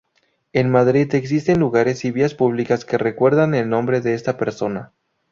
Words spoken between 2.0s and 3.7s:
y vías públicas que recuerdan el